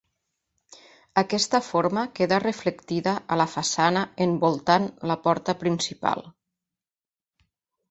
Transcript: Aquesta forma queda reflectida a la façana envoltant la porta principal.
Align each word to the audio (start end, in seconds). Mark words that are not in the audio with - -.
Aquesta 1.21 1.59
forma 1.65 2.05
queda 2.19 2.39
reflectida 2.45 3.13
a 3.35 3.39
la 3.43 3.47
façana 3.53 4.03
envoltant 4.27 4.91
la 5.13 5.21
porta 5.29 5.57
principal. 5.67 6.27